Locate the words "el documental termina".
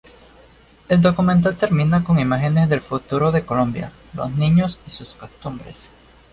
0.89-2.03